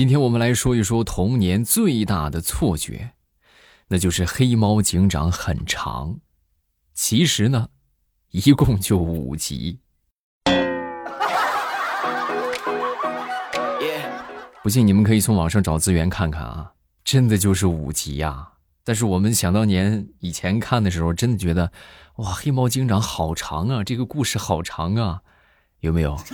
[0.00, 3.10] 今天我们来说一说童年最大的错觉，
[3.88, 6.20] 那就是黑猫警长很长。
[6.94, 7.68] 其实呢，
[8.30, 9.80] 一共就五集。
[14.62, 16.72] 不信你们可以从网上找资源看看啊，
[17.04, 18.52] 真的就是五集呀。
[18.82, 21.70] 但是我们想当年以前看的时候，真的觉得，
[22.14, 25.20] 哇，黑猫警长好长啊，这个故事好长啊，
[25.80, 26.16] 有没有？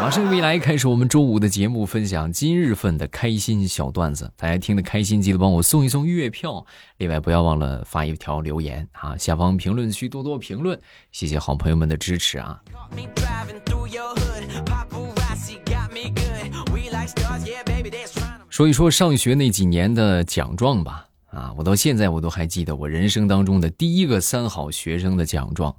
[0.00, 4.30] 马上未来开始我们周五的节目，分享今日份的开心小段子。
[4.36, 6.66] 大家听得开心，记得帮我送一送月票。
[6.98, 10.78] 另外，不要忘了发一条留言啊，下方评论区多多评论，
[11.10, 12.60] 谢谢好朋友们的支持啊。
[18.50, 25.74] 说一说上学那几年的奖状吧，啊，我到现在我都还记得我人生当中的第一个三好学生的奖状，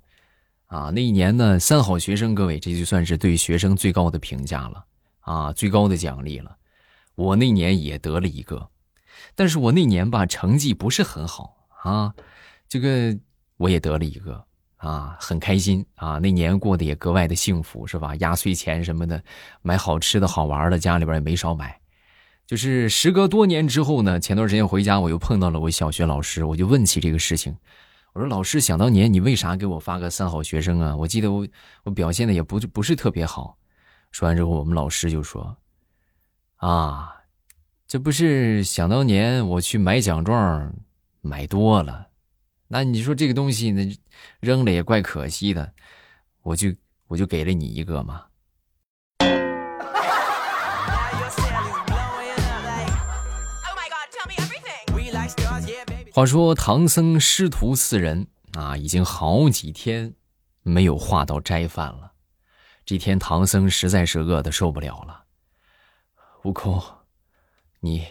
[0.68, 4.86] 啊，那一年呢，三好学生，各位这就算是对学生最高的评价了，
[5.22, 6.56] 啊，最高的奖励了。
[7.16, 8.68] 我那年也得了一个，
[9.36, 12.14] 但是我那年吧成绩不是很好啊，
[12.68, 13.18] 这个
[13.58, 14.44] 我也得了一个，
[14.78, 18.16] 啊，很开心啊，那年过得也格外的幸福，是吧？
[18.16, 19.24] 压岁钱什么的，
[19.62, 21.80] 买好吃的好玩的，家里边也没少买。
[22.48, 27.56] 就是时隔多年之后呢，前段时间回家，我又碰到了我小学老师，我就问起这个事情。
[28.16, 30.96] 我说：“老师，想当年你为啥给我发个三好学生啊？
[30.96, 31.46] 我记得我
[31.84, 33.58] 我表现的也不不是特别好。”
[34.12, 35.58] 说完之后，我们老师就说
[36.56, 37.14] ：“啊，
[37.86, 40.74] 这不是想当年我去买奖状
[41.20, 42.08] 买多了，
[42.70, 43.94] 那你说这个东西那
[44.40, 45.74] 扔了也怪可惜的，
[46.42, 46.74] 我就
[47.08, 48.24] 我就给了你一个嘛。”
[56.16, 60.16] 话说唐僧师徒四人啊，已经好几天
[60.62, 62.14] 没有化到斋饭了。
[62.86, 65.26] 这天唐僧实在是饿得受不了了。
[66.46, 66.82] 悟空，
[67.82, 68.08] 你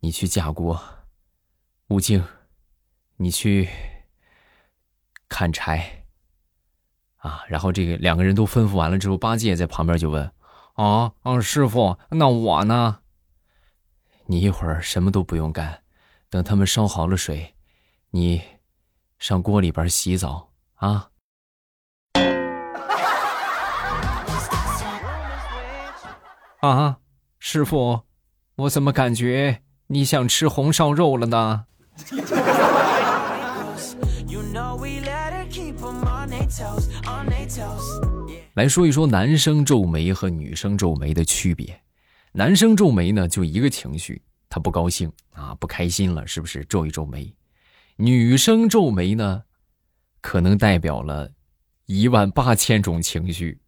[0.00, 0.82] 你去架锅。
[1.90, 2.26] 悟净，
[3.18, 3.68] 你去
[5.28, 6.04] 砍柴。
[7.18, 10.32] 啊，然后这个两个人都吩咐完了之后，八戒在旁边就问
[10.74, 13.02] ：“啊啊，师傅，那我呢？
[14.26, 15.79] 你一会儿什么都不用干。”
[16.30, 17.54] 等他们烧好了水，
[18.10, 18.40] 你
[19.18, 21.10] 上锅里边洗澡啊！
[26.60, 26.98] 啊，
[27.40, 28.02] 师傅，
[28.54, 31.64] 我怎么感觉你想吃红烧肉了呢？
[38.54, 41.82] 来说一说男生皱眉和女生皱眉的区别。
[42.32, 44.22] 男生皱眉呢，就一个情绪。
[44.50, 47.32] 他不高兴啊，不开心了，是不是皱一皱眉？
[47.94, 49.44] 女生皱眉呢，
[50.20, 51.30] 可能代表了
[51.86, 53.60] 一万八千种情绪。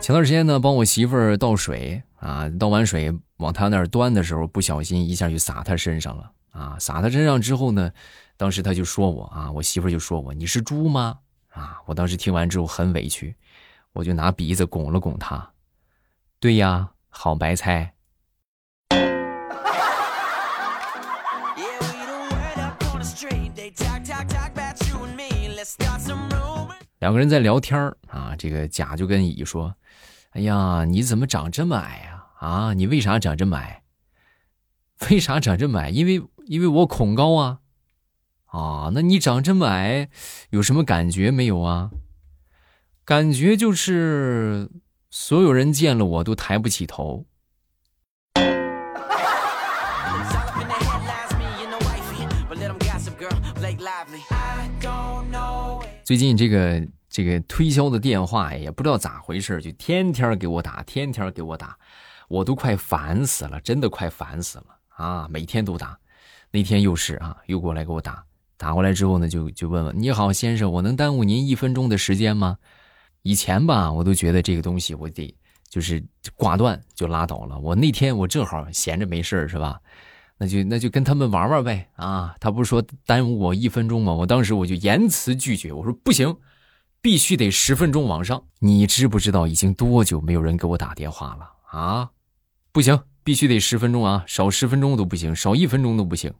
[0.00, 6.76] 前段时间呢，帮我媳妇儿倒水啊，倒完水往她那儿端的时候，不小心一下就洒她身上了啊！
[6.80, 7.92] 洒她身上之后呢，
[8.36, 11.18] 当时她就说我啊，我媳妇儿就说我你是猪吗？
[11.50, 11.78] 啊！
[11.86, 13.36] 我当时听完之后很委屈。
[13.98, 15.50] 我就拿鼻子拱了拱他，
[16.38, 17.94] 对呀，好白菜。
[27.00, 29.74] 两个人在聊天啊，这个甲就跟乙说
[30.30, 32.24] ：“哎呀，你怎么长这么矮呀？
[32.38, 33.82] 啊，你为啥长这么矮？
[35.10, 35.90] 为啥长这么矮？
[35.90, 37.58] 因为因为我恐高啊。
[38.46, 40.08] 啊，那你长这么矮，
[40.50, 41.90] 有什么感觉没有啊？”
[43.08, 44.68] 感觉就是
[45.08, 47.24] 所有人见了我都抬不起头。
[56.04, 61.78] 最近这个这个推销的电话也不知道咋回事，就天天给我打，天天给我打，
[62.28, 65.26] 我都快烦死了，真的快烦死了啊！
[65.30, 65.98] 每天都打，
[66.50, 68.22] 那天又是啊，又过来给我打，
[68.58, 72.58] 打过来之后呢，就就问问你好，先生，我能耽误您一分钟的时间吗？
[73.28, 75.36] 以前吧，我都觉得这个东西我得
[75.68, 76.02] 就是
[76.34, 77.58] 挂断就拉倒了。
[77.58, 79.78] 我那天我正好闲着没事是吧？
[80.38, 82.34] 那就那就跟他们玩玩呗啊！
[82.40, 84.14] 他不是说耽误我一分钟吗？
[84.14, 86.34] 我当时我就严词拒绝，我说不行，
[87.02, 88.42] 必须得十分钟往上。
[88.60, 92.08] 你知不知道已经多久没有人给我打电话了啊？
[92.72, 96.32] 不行，必须得十分钟啊，少十分钟都不行，少一分钟都不行。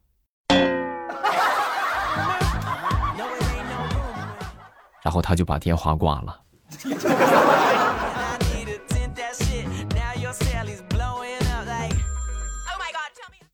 [5.02, 6.44] 然后他就把电话挂了。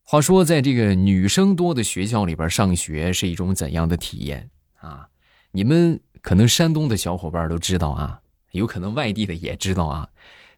[0.03, 5.09] 话说，在这个女生多的学校里边上学是一种怎样的体验啊？
[5.51, 8.21] 你们可能山东的小伙伴都知道啊，
[8.53, 10.09] 有可能外地的也知道啊，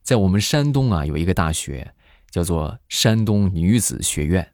[0.03, 1.94] 在我们山东啊有一个大学
[2.31, 4.53] 叫做山东女子学院。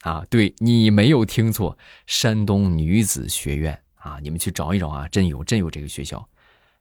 [0.00, 6.28] 啊，对你没有听错，山东女子学院啊，你们去找一找啊，真有真有这个学校。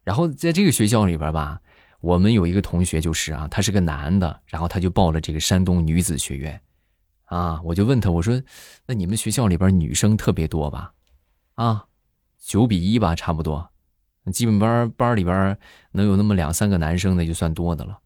[0.04, 1.62] 然后在这个学校里边吧，
[2.02, 6.60] 我们有一个同学就是啊，他是个男的，然后他就报了这个山东女子学院。
[7.26, 8.40] 啊，我就问他，我说，
[8.86, 10.94] 那你们学校里边女生特别多吧？
[11.56, 11.86] 啊，
[12.38, 13.72] 九比一吧，差不多。
[14.32, 15.58] 基本班班里边
[15.92, 18.00] 能有那么两三个男生，那就算多的了。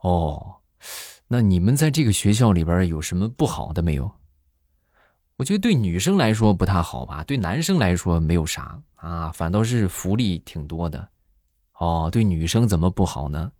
[0.00, 0.56] 哦，
[1.28, 4.10] 那你们在这个学校里边有什么不好的没有？
[5.36, 11.08] 我觉得对女生来说不太好吧，对男生来说没有啥啊，反倒是福利挺多的。
[11.78, 13.52] 哦，对女生怎么不好呢？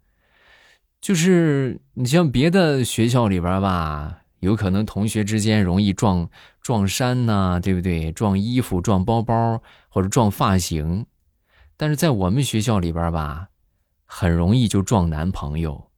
[1.00, 6.31] 就是你像别的学校里边吧，有可能同学之间容易撞
[6.62, 8.11] 撞衫呐，对不对？
[8.12, 11.05] 撞衣服、撞包包或者撞发型，
[11.76, 13.49] 但是在我们学校里边吧，
[14.06, 15.90] 很容易就撞男朋友。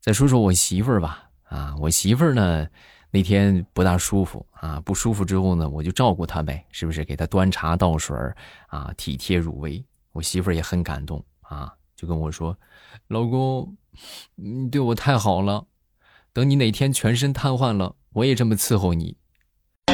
[0.00, 2.66] 再说说我媳妇儿吧，啊，我媳妇儿呢
[3.12, 7.04] 那天不大舒服啊，不舒服之后呢，我就照顾他呗，是不是？
[7.04, 8.16] 给他端茶倒水
[8.68, 9.84] 啊，体贴入微。
[10.12, 12.56] 我媳妇儿也很感动啊，就跟我说
[13.08, 13.76] ：“老公，
[14.36, 15.66] 你对我太好了，
[16.32, 19.16] 等你哪天全身瘫痪了，我也这么伺候你。”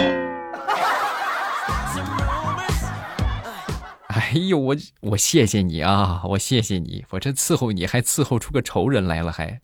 [4.09, 9.61] 哎呦，我我谢谢你啊，我谢谢你，我这伺候你还伺候出个仇人来了，还。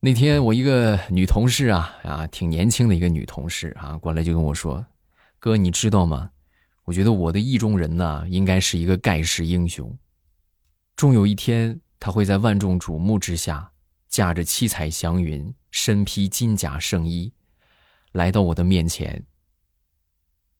[0.00, 4.86] 那天我一个女同事啊啊，挺年轻的一个女同事啊，过来就跟我说
[5.40, 6.30] ：“哥，你知道吗？
[6.84, 9.98] 我觉得我的意中人呢，应该是一个盖世英雄。
[10.94, 13.72] 终有一天，他会在万众瞩目之下，
[14.08, 17.32] 驾着七彩祥云，身披金甲圣衣，
[18.12, 19.26] 来到我的面前，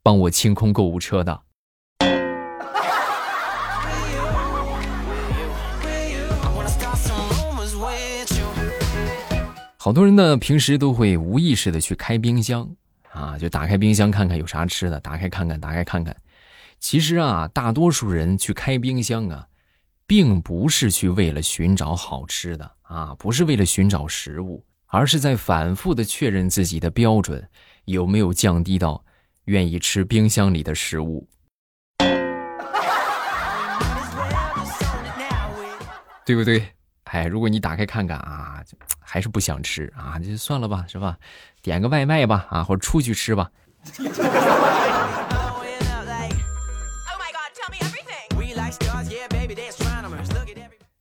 [0.03, 1.43] 帮我清空购物车的。”
[9.81, 12.69] 好多人呢，平时都会无意识的去开冰箱，
[13.13, 16.17] 啊，就打开冰箱看看有啥吃的，打开看看，打开看看。
[16.81, 19.47] 其实啊，大多数人去开冰箱啊，
[20.05, 27.49] 并不是去为了寻找好吃的啊，不是为了寻找食物，而是在反复的确认自己的标准
[27.85, 29.05] 有没有降低到
[29.45, 31.29] 愿意吃冰箱里的食物。
[36.27, 36.67] 对不对？
[37.11, 38.63] 哎，如果你打开看看啊，
[39.01, 41.17] 还是不想吃啊，就算了吧，是吧？
[41.63, 43.51] 点个外卖吧，啊，或者出去吃吧。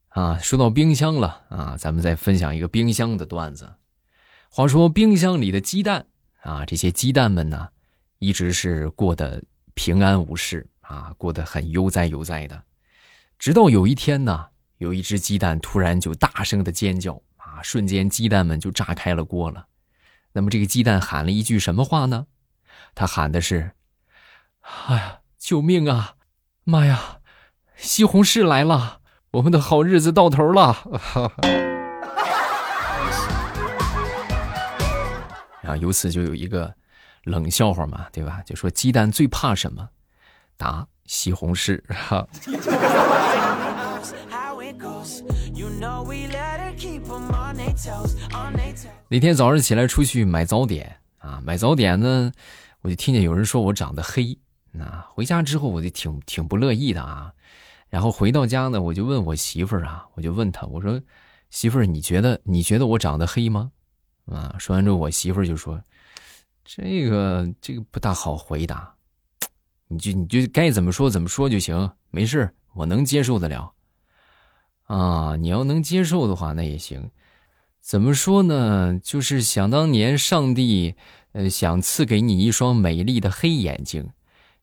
[0.09, 3.71] 啊，说到冰箱了啊，咱们再分享一个冰箱的段子。
[4.49, 6.05] 话说冰箱里的鸡蛋
[6.41, 7.67] 啊，这些鸡蛋们呢，
[8.19, 9.43] 一直是过得
[9.73, 12.63] 平安无事啊，过得很悠哉悠哉的，
[13.37, 14.47] 直到有一天呢。
[14.77, 17.61] 有一只鸡蛋突然就大声的尖叫啊！
[17.63, 19.67] 瞬间鸡蛋们就炸开了锅了。
[20.33, 22.27] 那么这个鸡蛋喊了一句什么话呢？
[22.93, 23.71] 他喊的是
[24.87, 26.15] ：“哎呀，救命啊！
[26.63, 27.19] 妈呀，
[27.75, 29.01] 西红柿来了，
[29.31, 30.77] 我们的好日子到头了。
[35.61, 36.75] ”然后由此就有一个
[37.23, 38.41] 冷笑话嘛，对吧？
[38.45, 39.89] 就说鸡蛋最怕什么？
[40.55, 41.81] 答：西红柿。
[41.93, 42.27] 哈。
[49.09, 52.31] 那天早上起来出去买早点啊，买早点呢，
[52.81, 54.37] 我就听见有人说我长得黑。
[54.71, 57.31] 那回家之后我就挺挺不乐意的啊。
[57.89, 61.01] 然后回到家呢，我就问我媳妇儿啊，我就问她，我说
[61.49, 63.71] 媳妇儿，你觉得你觉得我长得黑吗？
[64.25, 65.81] 啊，说完之后，我媳妇儿就说，
[66.65, 68.93] 这个这个不大好回答，
[69.87, 73.73] 你就你就该怎么说怎么说就行，没事，我能接受得了。
[74.87, 77.11] 啊，你要能接受的话，那也行。
[77.79, 78.99] 怎么说呢？
[79.01, 80.95] 就是想当年上帝，
[81.31, 84.09] 呃，想赐给你一双美丽的黑眼睛，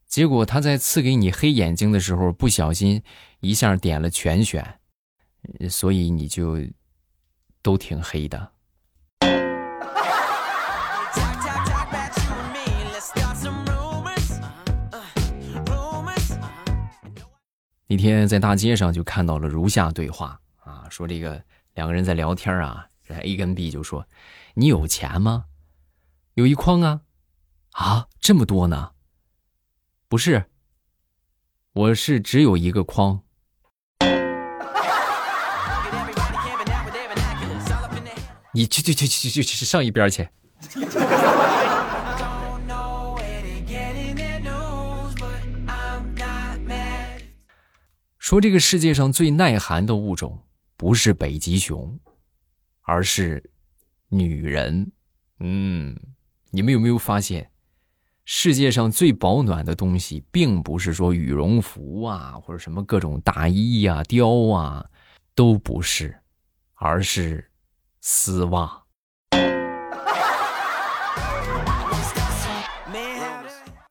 [0.06, 3.02] 结果他在赐给你黑眼睛的时候，不小心
[3.40, 4.78] 一下点了全选，
[5.70, 6.58] 所以你就
[7.62, 8.53] 都挺黑的。
[18.10, 21.42] 天在大街上就看到了如下对话啊，说这个
[21.72, 24.06] 两个人在聊天啊，这 A 跟 B 就说
[24.54, 25.46] ：“你有钱吗？
[26.34, 27.00] 有一筐啊，
[27.72, 28.90] 啊，这么多呢？
[30.06, 30.44] 不是，
[31.72, 33.22] 我是只有一个筐。
[38.52, 40.28] 你去去去去去去上一边去。”
[48.34, 50.36] 说这个世界上最耐寒的物种
[50.76, 51.96] 不是北极熊，
[52.80, 53.48] 而是
[54.08, 54.90] 女人。
[55.38, 55.96] 嗯，
[56.50, 57.48] 你们有没有发现，
[58.24, 64.84] 世界上最保暖的东西，并不是说羽绒服啊，或者什么各种大衣呀、貂啊，
[65.36, 66.18] 都不是，
[66.74, 67.48] 而是
[68.00, 68.83] 丝袜。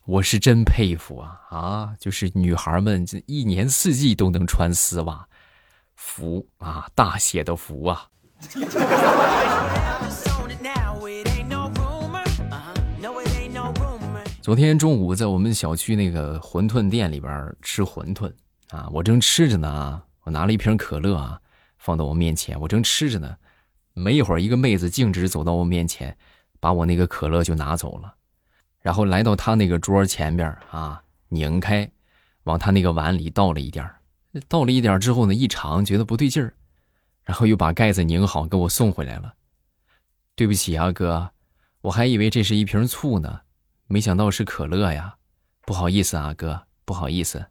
[0.05, 1.93] 我是真佩服啊啊！
[1.97, 5.25] 就是女孩们这一年四季都能穿丝袜，
[5.95, 8.09] 福啊，大写的福啊！
[14.41, 18.29] 昨天中午在我们小区那个馄饨店里边吃馄饨
[18.71, 21.39] 啊，我正吃着呢，我拿了一瓶可乐啊，
[21.77, 23.37] 放到我面前，我正吃着呢，
[23.93, 26.17] 没一会儿，一个妹子径直走到我面前，
[26.59, 28.13] 把我那个可乐就拿走了。
[28.83, 31.89] 然后来到他那个桌前边啊，拧开，
[32.43, 33.89] 往他那个碗里倒了一点
[34.47, 36.53] 倒了一点之后呢，一尝觉得不对劲儿，
[37.23, 39.33] 然后又把盖子拧好给我送回来了。
[40.35, 41.31] 对不起啊，哥，
[41.81, 43.41] 我还以为这是一瓶醋呢，
[43.87, 45.15] 没想到是可乐呀，
[45.61, 47.45] 不好意思啊，哥，不好意思。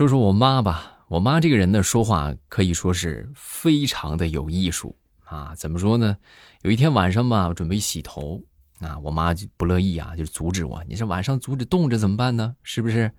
[0.00, 5.54] 说说我妈吧，我妈这个人呢，说话可以说是非常的有艺术啊。
[5.54, 6.16] 怎么说呢？
[6.62, 8.42] 有一天晚上吧，我准备洗头
[8.78, 10.82] 啊，我妈就不乐意啊，就阻止我。
[10.88, 12.56] 你这晚上阻止冻着怎么办呢？
[12.62, 13.12] 是不是？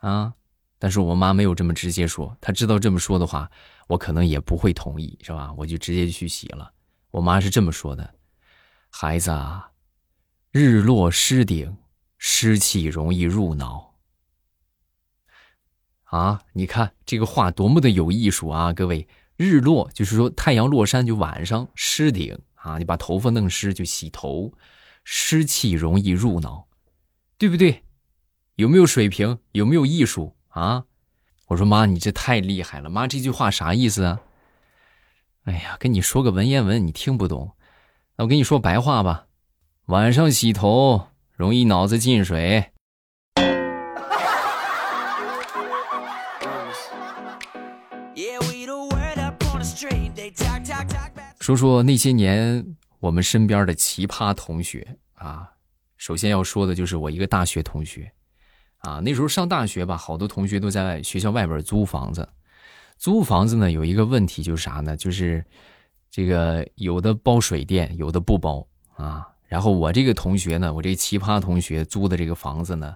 [0.00, 0.34] 啊？
[0.78, 3.50] 但是我妈没有这么直接说，她知道这么说的话，
[3.86, 5.50] 我可能也不会同意，是吧？
[5.56, 6.70] 我就直接去洗了。
[7.10, 8.14] 我妈是这么说的
[8.92, 9.70] ：“孩子啊，
[10.52, 11.74] 日落湿顶，
[12.18, 13.87] 湿气容易入脑。”
[16.10, 18.72] 啊，你看这个话多么的有艺术啊！
[18.72, 24.52] 各位，日落就是说太阳落山就晚上，湿顶啊，你把头发弄湿就洗头，
[25.04, 26.66] 湿气容易入脑，
[27.36, 27.82] 对不对？
[28.56, 29.38] 有没有水平？
[29.52, 30.84] 有没有艺术啊？
[31.48, 34.20] 我说妈，你这太厉害了，妈这句话啥意思啊？
[35.44, 37.52] 哎呀，跟你说个文言文你听不懂，
[38.16, 39.26] 那我跟你说白话吧，
[39.86, 42.72] 晚上洗头容易脑子进水。
[51.48, 55.50] 说说那些年我们身边的奇葩同学啊，
[55.96, 58.12] 首先要说的就是我一个大学同学，
[58.80, 62.28] 啊，那时候上大学吧，好多同学都在学校外边租房子，
[62.98, 64.94] 租房子呢有一个问题就是啥呢？
[64.94, 65.42] 就是
[66.10, 69.26] 这个有的包水电，有的不包啊。
[69.46, 72.94] 然后我这个同学呢，我这奇葩同学租的这个房子呢，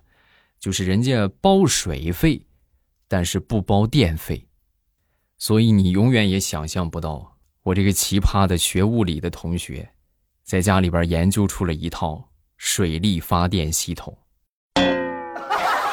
[0.60, 2.44] 就是人家包水费，
[3.08, 4.46] 但是不包电费，
[5.38, 7.31] 所以你永远也想象不到。
[7.64, 9.88] 我这个奇葩的学物理的同学，
[10.42, 14.18] 在家里边研究出了一套水力发电系统，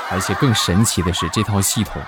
[0.10, 2.02] 而且更神奇的是，这套系统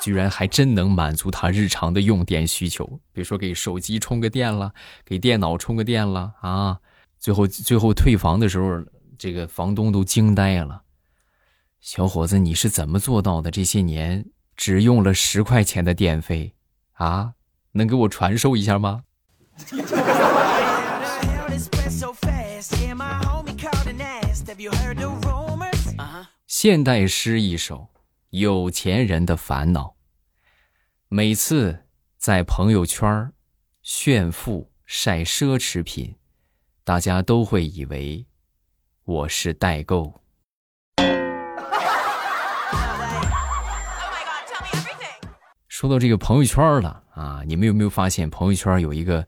[0.00, 2.84] 居然还真能满足他日常的用电需求。
[3.12, 6.80] 比如说给手机充个电了，给电脑充个电了啊！
[7.16, 8.84] 最后最后退房的时候，
[9.16, 10.82] 这个房东都惊呆了。
[11.80, 13.52] 小伙子，你是怎么做到的？
[13.52, 16.54] 这些年只用了十块钱的电费
[16.94, 17.34] 啊？
[17.72, 19.04] 能给我传授一下吗？
[26.46, 27.88] 现代诗一首，
[28.30, 29.96] 有钱人的烦恼。
[31.08, 31.86] 每次
[32.18, 33.32] 在朋友圈
[33.82, 36.16] 炫富晒奢侈品，
[36.84, 38.26] 大家都会以为
[39.04, 40.20] 我是代购。
[45.80, 49.26] 说到这个朋友圈了啊，你们有没有发现朋友圈有一个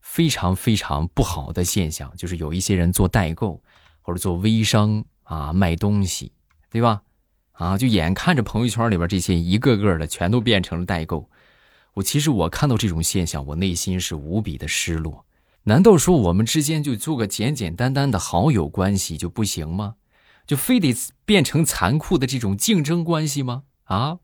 [0.00, 3.62] 非常非常不好的现象，就是有一些人做代购
[4.00, 6.32] 或者做微商啊，卖东西，
[6.70, 7.02] 对吧？
[7.52, 11.28] 啊，就眼看着朋友圈里边这些一个个的全都变成了代购，
[11.92, 15.26] 我其实我看到这种现象，我内心是无比的失落。
[15.64, 19.96] 难道说我们之间就做个简简单单的好友关系就不行吗？
[20.46, 23.64] 就非得变成残酷的这种竞争关系吗？
[23.84, 24.20] 啊？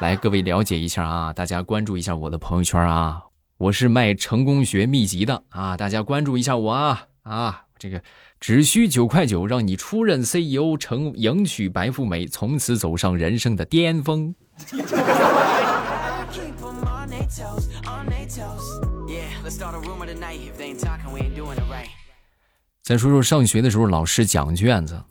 [0.00, 1.30] 来，各位了解一下啊！
[1.30, 3.22] 大家关注一下我的朋友圈啊！
[3.58, 5.76] 我是卖成功学秘籍的啊！
[5.76, 7.06] 大家关注一下我啊！
[7.22, 8.02] 啊，这个
[8.40, 14.34] 只需九块九，让你出任 CEO，成迎娶白富美，从此走上人生的巅峰。
[22.82, 25.02] 再说说上学的时候老师讲卷子，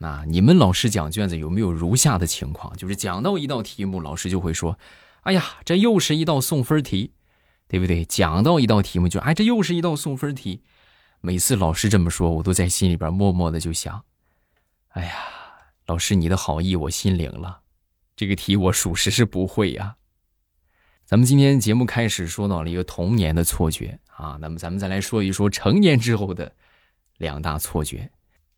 [0.00, 2.76] 那，你们老师讲卷子有没有如下的情况？
[2.76, 4.78] 就是讲到一道题目，老师就会说
[5.22, 7.12] ：“哎呀，这又是一道送分题，
[7.66, 10.62] 对不对？”讲到一道题目就：“哎，这又是一道送分题。”
[11.20, 14.04] 每次老师这么说，我都在心里边默默的就想
[14.94, 15.14] ：“哎呀，
[15.86, 17.62] 老师你的好意我心领了，
[18.14, 19.96] 这个题我属实是不会呀。”
[21.04, 26.52] 咱们今天节目开始说到了一个童年的错觉啊，那么咱们再来说一说成年之后的
[27.16, 28.08] 两大错觉。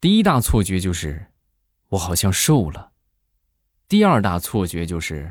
[0.00, 1.26] 第一大错觉就是
[1.90, 2.92] 我好像瘦了，
[3.86, 5.30] 第二大错觉就是，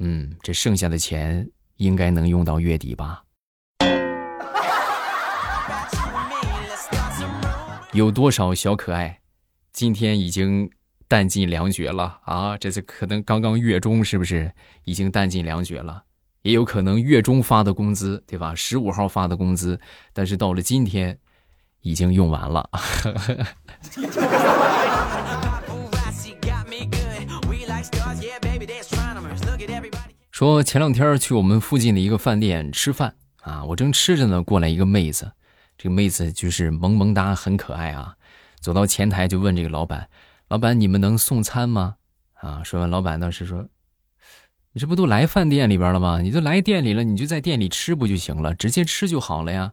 [0.00, 3.24] 嗯，这剩下的钱应该能用到月底吧？
[7.92, 9.18] 有多少小可爱
[9.72, 10.70] 今天已经
[11.08, 12.58] 弹尽粮绝了啊？
[12.58, 14.52] 这次可能刚刚月中是不是
[14.84, 16.04] 已经弹尽粮绝了？
[16.42, 18.54] 也有可能月中发的工资，对吧？
[18.54, 19.80] 十五号发的工资，
[20.12, 21.18] 但是到了今天，
[21.82, 22.68] 已经用完了。
[30.30, 35.32] 说前两天去我们附近的一个饭店吃饭啊，我正吃着呢，过来一个妹子，
[35.76, 38.14] 这个妹子就是萌萌哒，很可爱啊。
[38.60, 40.08] 走到前台就问这个老板
[40.48, 41.96] ：“老板，你们能送餐吗？”
[42.40, 43.66] 啊，说完，老板当时说。
[44.72, 46.20] 你这不都来饭店里边了吗？
[46.20, 48.54] 你都来店里了，你就在店里吃不就行了？
[48.54, 49.72] 直接吃就好了呀！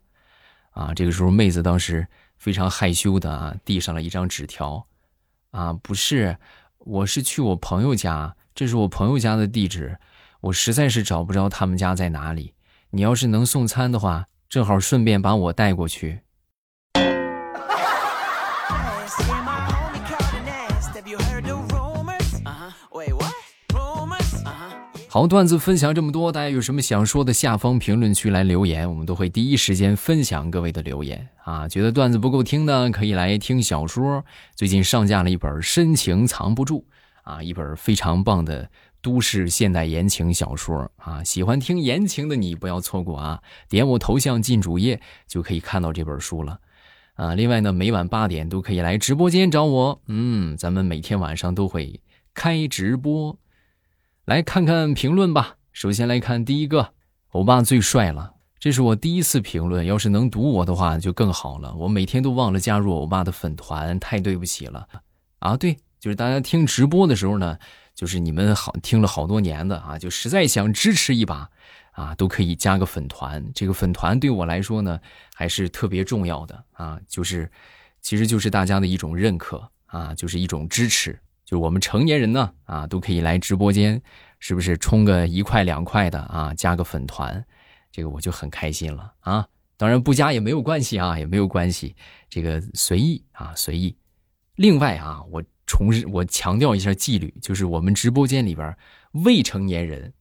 [0.77, 2.07] 啊，这个时候妹子当时
[2.38, 4.86] 非常害羞的啊，递上了一张纸条，
[5.50, 6.38] 啊，不是，
[6.77, 9.98] 我是去我朋友家，这是我朋友家的地址，
[10.39, 12.53] 我实在是找不着他们家在哪里。
[12.91, 16.22] 你要是能送餐的话，正好顺便把我带过去。
[25.18, 31.68] 好段子分享这么多，大家有什么想说的，下方评论区来留言，我们都会第一时间分享各位的留言啊。
[31.68, 34.24] 觉得段子不够听的，可以来听小说。
[34.53, 36.86] 最近上架了一本《深情藏不住》
[37.32, 38.70] 啊，一本非常棒的
[39.01, 41.24] 都市现代言情小说啊。
[41.24, 46.60] 喜欢听言情的你不要错过啊，点我头像进主页就可以看到这本书了
[47.16, 47.34] 啊。
[47.34, 52.01] 另外呢，每晚八点都可以来直播间找我，嗯，咱们每天晚上都会
[52.36, 53.36] 开直播。
[54.27, 55.55] 来看看评论吧。
[55.72, 56.94] 首先来看第一个，
[57.29, 58.33] 欧巴最帅了。
[58.59, 61.74] 这是我第一次评论，要是能读我的话就更好了。
[61.75, 64.85] 我每天都忘了加入欧巴的粉团，太对不起了。
[65.40, 67.57] 啊，对，就是大家听直播的时候呢，
[67.96, 71.50] 就是你们好听了好多年的啊，就实在想支持一把
[71.94, 73.42] 啊，都可以加个粉团。
[73.55, 75.00] 这个粉团对我来说呢，
[75.33, 77.50] 还是特别重要的啊，就是，
[78.01, 81.18] 其实就是大家的一种认可啊，就是一种支持。
[81.48, 84.01] 就我们成年人呢，啊，都可以来直播间，
[84.38, 86.53] 是不是充个一块两块的啊？
[86.53, 87.42] 加个粉团，
[87.90, 89.48] 这个我就很开心了啊！
[89.77, 91.96] 当然不加也没有关系啊，也没有关系，
[92.29, 93.96] 这个随意啊，随意。
[94.55, 98.75] 另外啊，我重，我强调一下纪律，就是我们直播间里边
[99.12, 100.12] 未成年人，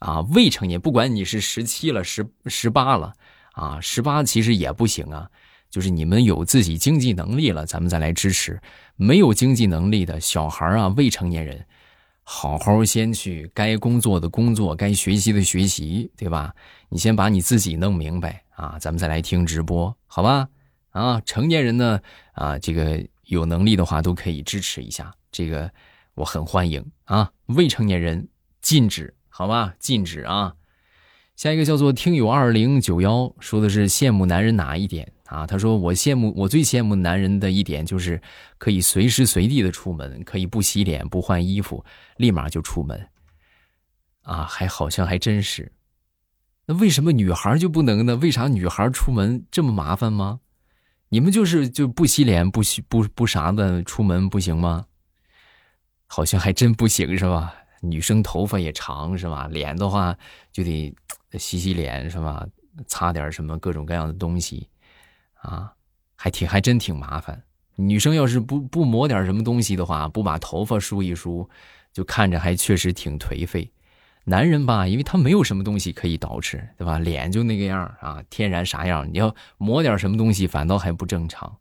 [0.00, 3.12] 啊，未成年，不管你是十七了、十十八了，
[3.52, 5.30] 啊，十八其实也不行啊。
[5.72, 8.56] 就是你们有自己经济能力了，咱们再来支持；
[8.94, 11.64] 没有经济能力的小孩啊、未成年人，
[12.22, 16.54] 好好先去该工作的工作，该学习的学习，对吧？
[16.90, 20.46] 你先把你自己弄明白啊，咱们再来听直播，好吧？
[20.90, 21.98] 啊，成年人呢，
[22.32, 25.72] 啊，这个有能力的话都可以支持一下，这个
[26.14, 27.30] 我很欢迎啊。
[27.46, 28.28] 未成年人
[28.60, 29.72] 禁止，好吧？
[29.78, 30.52] 禁止啊。
[31.34, 35.10] 下一个叫做听友二零九幺，说的是羡慕男人哪一点？
[35.32, 38.20] 啊，他说我羡慕我最羡慕男人的一点就是
[38.58, 41.82] 可以随时随地的出门，可以不洗脸不换衣服，
[42.18, 43.08] 立马就出门。
[44.22, 45.72] 啊，还好像还真是。
[46.66, 48.14] 那为什么女孩就不能呢？
[48.16, 50.40] 为啥女孩出门这么麻烦吗？
[51.08, 54.84] 你们就是就不洗脸不洗不不啥的出门不行吗？
[56.06, 57.54] 好像还真不行是吧？
[57.80, 59.48] 女生头发也长是吧？
[59.48, 60.14] 脸的话
[60.52, 60.94] 就得
[61.38, 62.46] 洗洗脸是吧？
[62.86, 64.68] 擦点什么各种各样的东西。
[65.42, 65.72] 啊，
[66.16, 67.42] 还挺还真挺麻烦。
[67.76, 71.48] 女生要是不不抹点什么东西的话，不把头发梳一梳，
[71.92, 73.70] 就看着还确实挺颓废。
[74.24, 76.98] 男人吧，因为他没有什么东西可以捯饬，对吧？
[76.98, 79.08] 脸就那个样啊，天然啥样。
[79.12, 81.56] 你要抹点什么东西，反倒还不正常，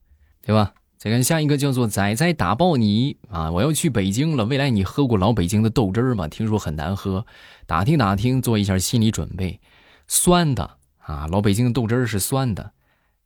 [0.46, 0.74] 对吧？
[0.98, 3.50] 再看下一个，叫做仔仔打爆你啊！
[3.50, 6.28] 我要去北京了，未来你喝过老北京的豆汁儿吗？
[6.28, 7.26] 听说很难喝，
[7.66, 9.60] 打听打听，做一下心理准备。
[10.08, 12.74] 酸的啊，老北京的豆汁儿是酸的。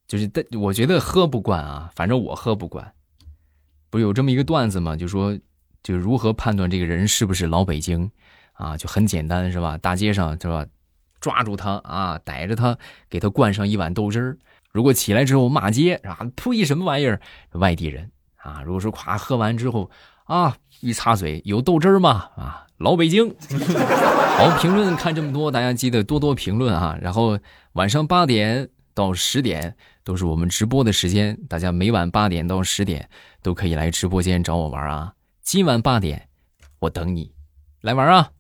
[0.08, 2.94] 就是，但我觉得喝不惯啊，反正我喝不惯。
[3.90, 4.96] 不是有这么一个段子吗？
[4.96, 5.38] 就说，
[5.82, 8.10] 就如何判断这个人是不是老北京
[8.54, 8.76] 啊？
[8.78, 9.78] 就很简单，是吧？
[9.78, 10.66] 大街上是吧？
[11.20, 12.78] 抓住他啊，逮着他，
[13.10, 14.38] 给他灌上一碗豆汁儿。
[14.72, 17.20] 如果起来之后骂街啊，呸，什么玩意儿？
[17.54, 18.62] 外地人啊。
[18.64, 19.90] 如果说夸喝完之后
[20.26, 22.30] 啊，一擦嘴，有豆汁儿吗？
[22.36, 23.34] 啊，老北京。
[24.38, 26.96] 好，评论看这么多，大家记得多多评论啊。
[27.02, 27.40] 然后
[27.74, 33.08] 晚上八点到十点都是我们直播的时间，大家每晚八点到十点
[33.44, 35.14] 都可以来直播间找我玩啊。
[35.44, 36.30] 今晚八点，
[36.80, 37.32] 我等你
[37.82, 38.32] 来玩啊。